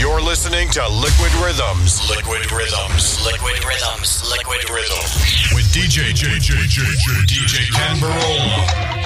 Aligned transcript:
You're 0.00 0.22
listening 0.22 0.70
to 0.70 0.88
Liquid 0.88 1.30
Rhythms. 1.44 2.08
Liquid 2.08 2.50
Rhythms. 2.50 3.22
Liquid 3.22 3.62
Rhythms. 3.62 4.26
Liquid 4.30 4.70
Rhythms. 4.70 5.52
With 5.54 5.66
DJ 5.74 6.14
JJJJ 6.14 7.26
DJ 7.26 7.70
Ken 7.70 7.96
Barola. 7.98 8.99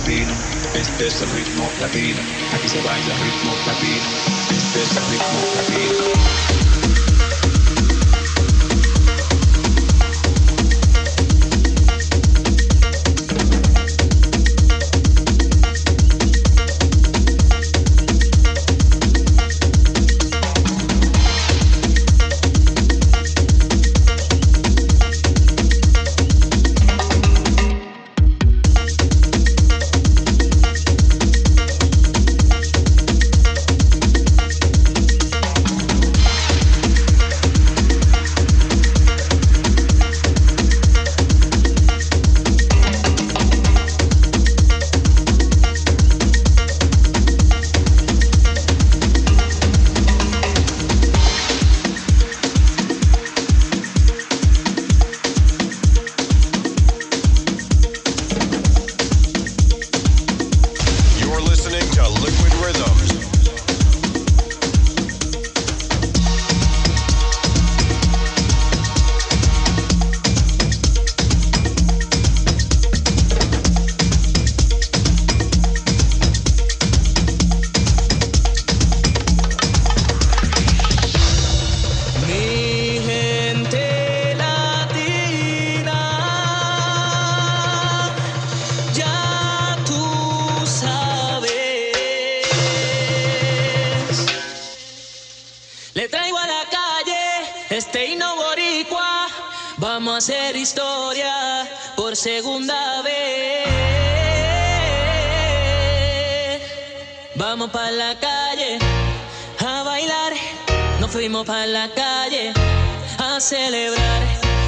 latino, 0.00 0.32
este 0.74 1.06
es 1.08 1.20
el 1.20 1.30
ritmo 1.30 1.70
latino, 1.78 2.20
aquí 2.54 2.68
se 2.68 2.80
baila 2.80 3.14
ritmo 3.16 3.54
latino, 3.66 4.08
este 4.50 4.82
es 4.82 4.96
el 4.96 5.04
ritmo 5.06 5.40
latino. 5.56 6.49
a 113.18 113.40
celebrar. 113.40 114.22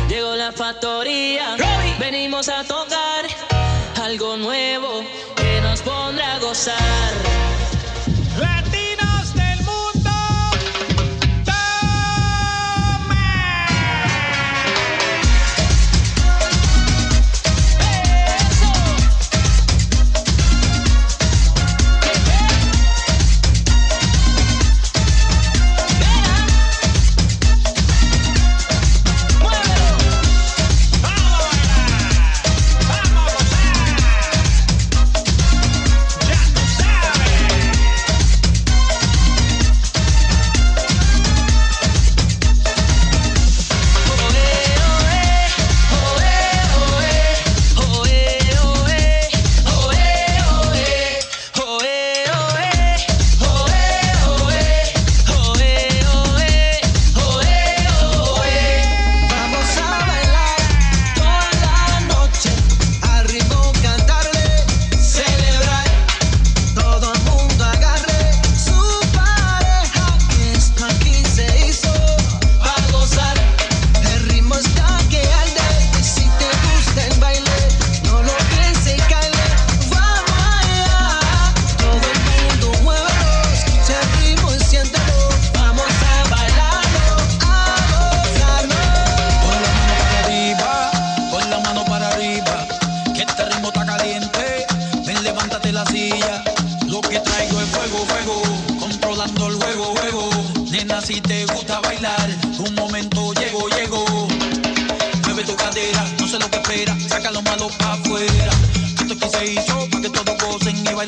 Llegó 0.08 0.34
la 0.36 0.52
factoría, 0.52 1.56
venimos 1.98 2.48
a 2.48 2.64
tocar 2.64 3.26
algo 4.02 4.36
nuevo 4.36 5.04
que 5.36 5.60
nos 5.60 5.80
pondrá 5.82 6.36
a 6.36 6.38
gozar. 6.38 7.51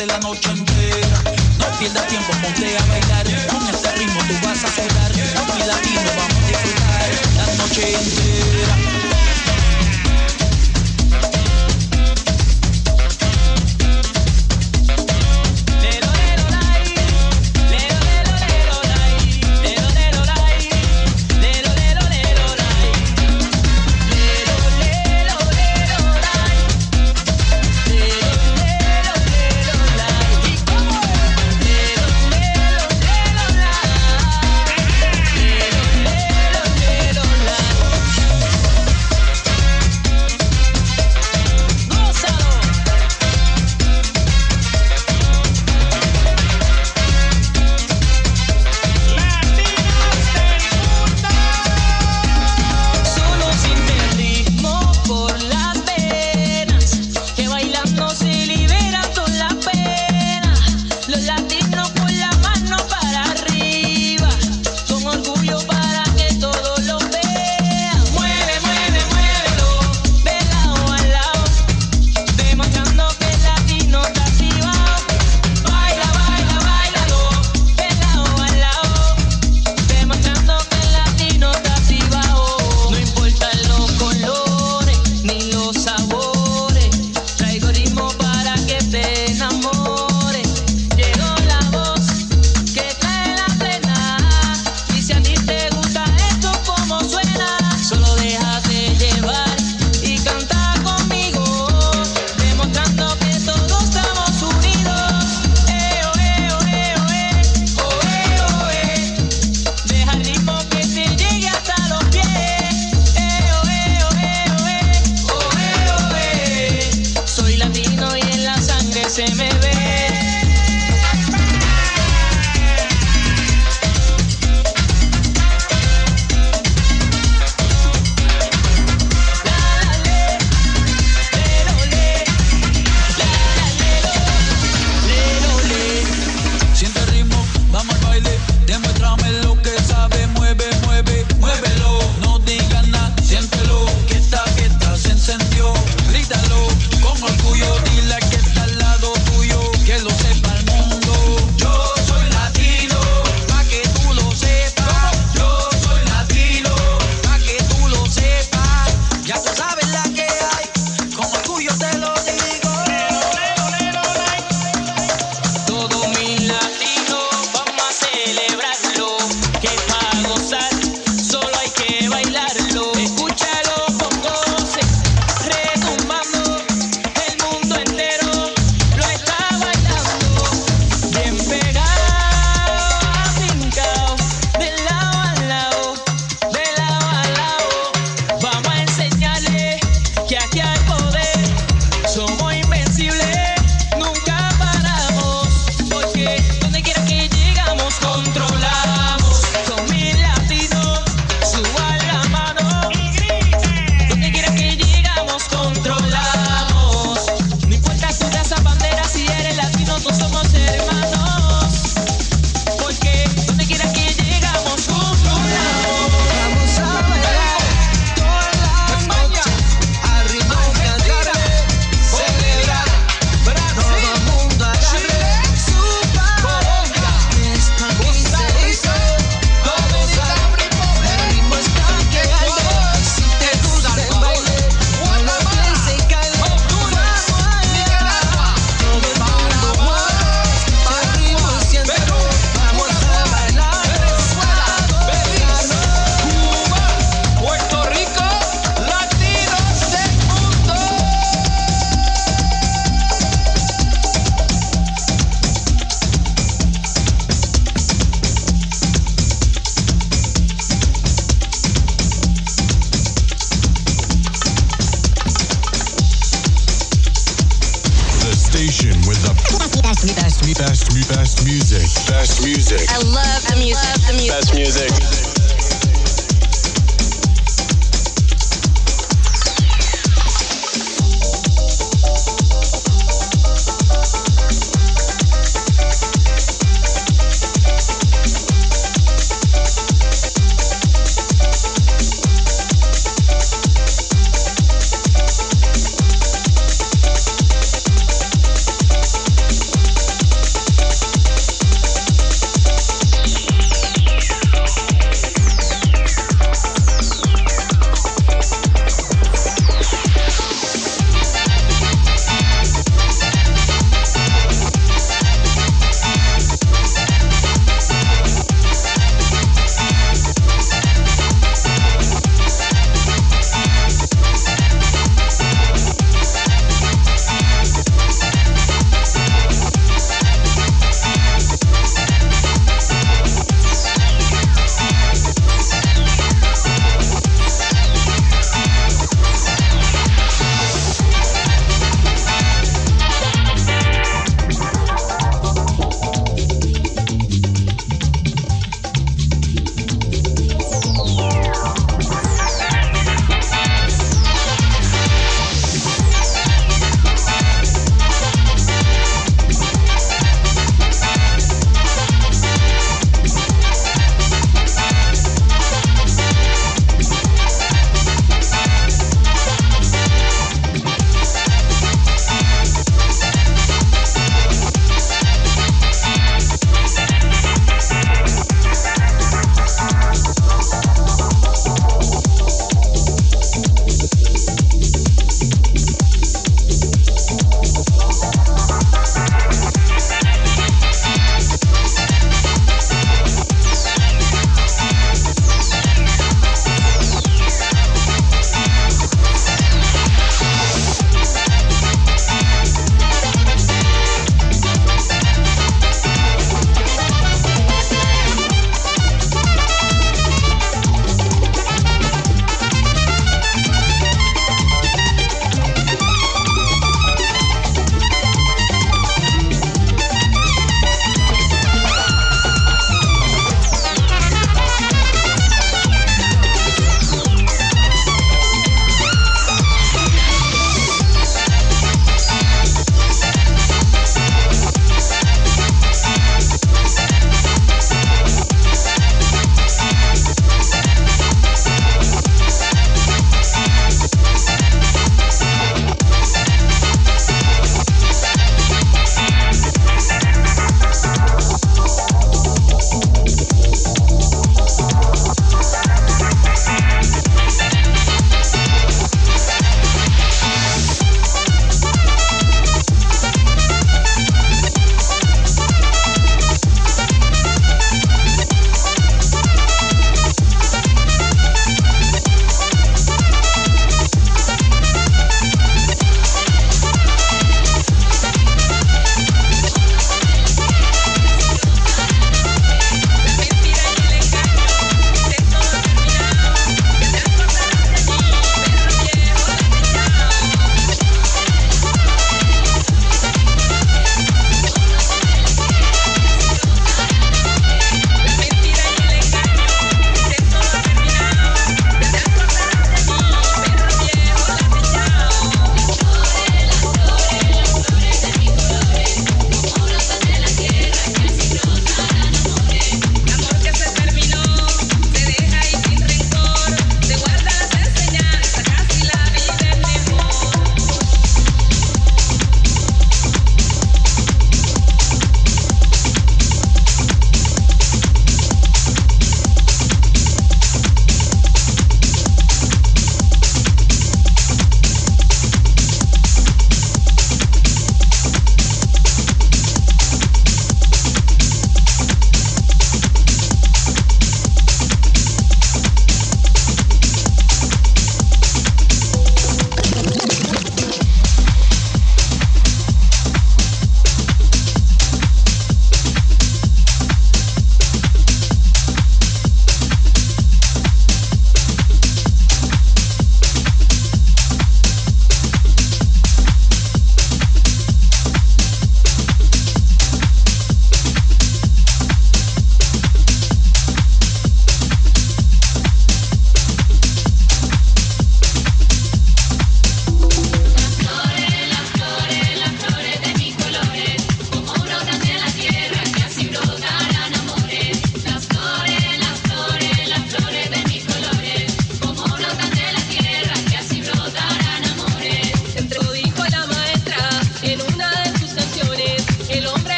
de 0.00 0.06
la 0.06 0.18
noche 0.20 0.59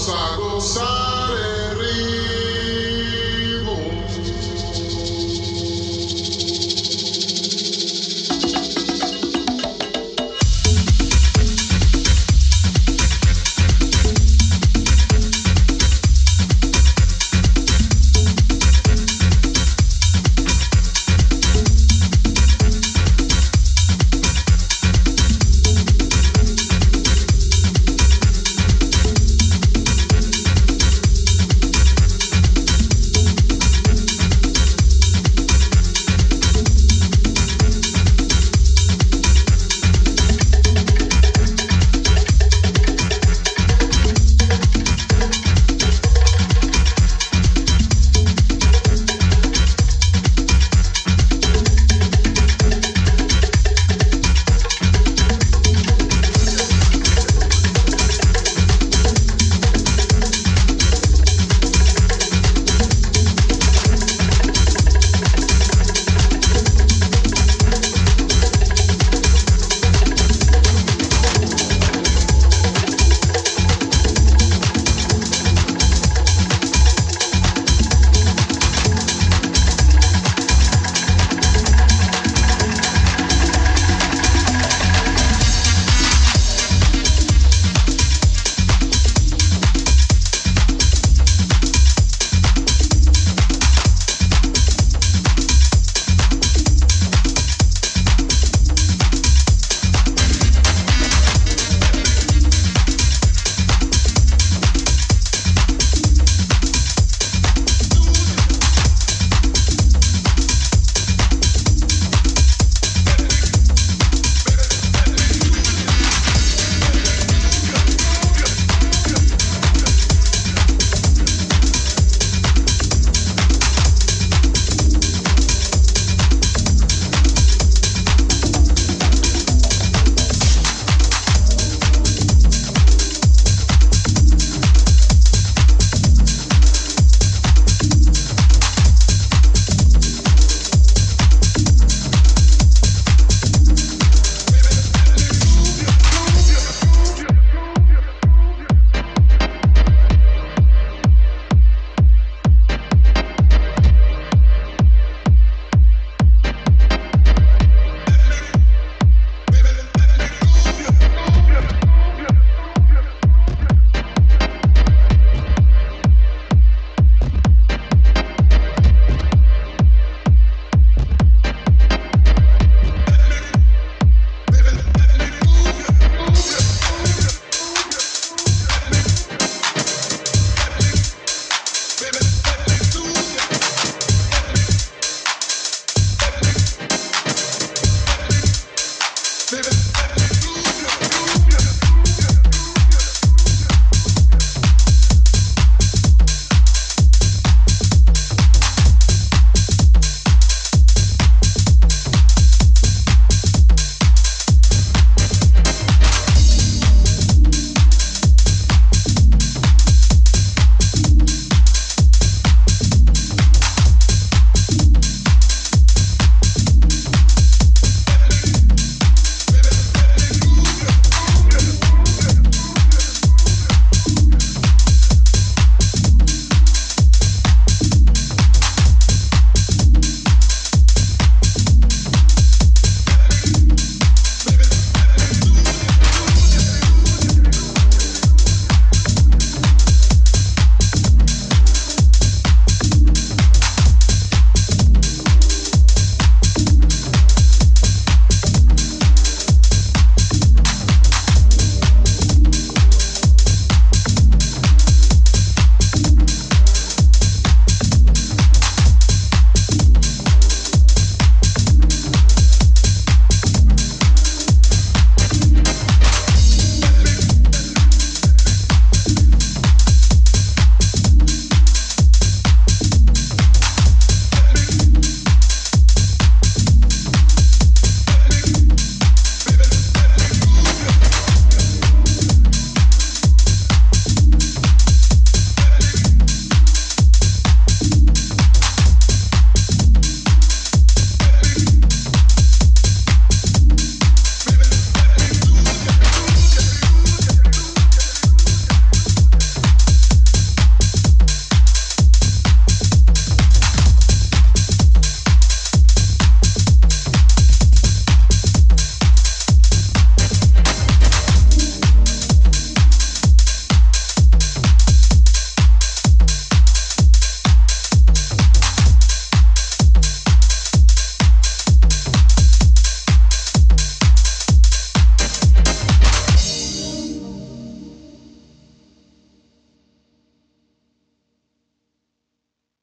Gonçar, 0.00 0.36
Gonçar. 0.38 1.19